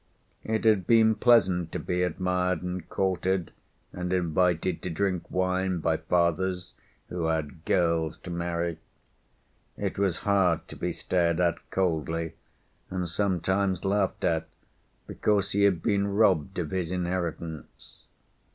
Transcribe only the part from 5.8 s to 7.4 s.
fathers who